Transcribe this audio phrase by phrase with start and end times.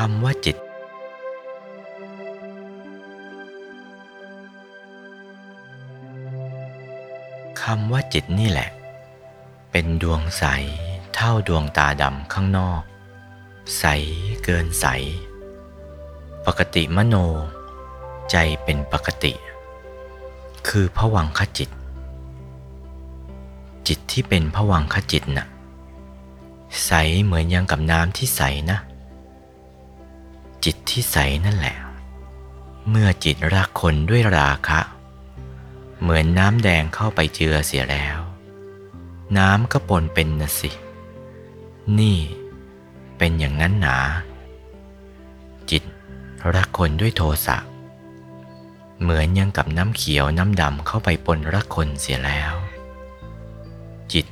[0.00, 0.56] คำว่าจิต
[7.62, 8.68] คำว่าจิตนี่แหละ
[9.70, 10.44] เป็นดวงใส
[11.14, 12.82] เท่าดวงตาดำข้างนอก
[13.78, 13.84] ใส
[14.44, 14.86] เกินใส
[16.46, 17.16] ปกติมโน
[18.30, 19.32] ใจเป็นปกติ
[20.68, 21.70] คือผวังขจิต
[23.88, 25.46] จิตที่เป็นผวังขจิตนะ่ะ
[26.86, 28.78] ใสเหมือนยังกับน้ำที่ใสนะ
[30.64, 31.76] จิตที่ใสนั่นแหละ
[32.88, 34.80] เมื่อจิตรักคนด้วยราคะ
[36.00, 38.18] เหมือนน้ำแดงเข้าไปเจือเสียแล้ว
[39.38, 40.70] น้ำก็ปนเป็นนะสิ
[41.98, 42.18] นี่
[43.18, 43.98] เป็นอย่างนั้นหนา
[45.70, 45.82] จิต
[46.54, 47.58] รักคนด้วยโทสะ
[49.00, 52.54] เหมือนยังกับน้ำเขียวน้ำดำเข้าไปปนรักคนเสียแล้ว
[54.12, 54.26] จิต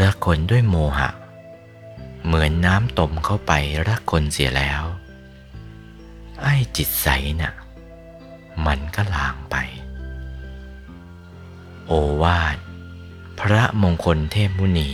[0.00, 1.10] รักคนด้วยโมหะ
[2.24, 3.52] เหมือนน้ำต้มเข้าไป
[3.88, 4.82] รักคนเสียแล้ว
[6.42, 7.08] ไอ้จิตใส
[7.40, 7.52] น่ะ
[8.66, 9.56] มันก็ลางไป
[11.86, 12.56] โอวาท
[13.40, 14.90] พระมงคลเทพมุนี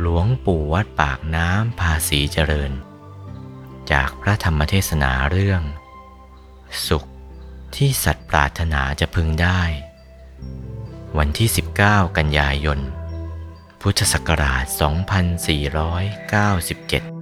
[0.00, 2.72] หลวงปู่วัดปากน้ำภาษีเจริญ
[3.92, 5.62] จากพระธรรมเทศนาเรื่อง
[6.86, 7.04] สุข
[7.76, 9.62] ที่สัตว์ปรารถนาจะพึงได้
[11.18, 11.48] วันที่
[11.82, 12.78] 19 กันยายน
[13.80, 17.21] พุทธศักราช 2497